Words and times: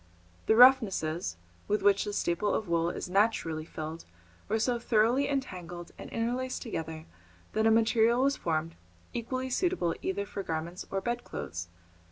The 0.47 0.55
roughnesses 0.55 1.37
with 1.67 1.83
which 1.83 2.05
the 2.05 2.13
staple 2.13 2.51
of 2.55 2.67
wool 2.67 2.89
is 2.89 3.07
naturally 3.07 3.65
filled 3.65 4.05
were 4.49 4.57
so 4.57 4.79
thoroughly 4.79 5.29
entangled 5.29 5.91
and 5.95 6.09
interlaced 6.09 6.63
together 6.63 7.05
that 7.53 7.67
a 7.67 7.69
material 7.69 8.23
was 8.23 8.35
formed 8.35 8.73
equally 9.13 9.51
suitable 9.51 9.93
either 10.01 10.25
for 10.25 10.41
garments 10.41 10.87
or 10.89 11.01
bedclothes. 11.01 11.67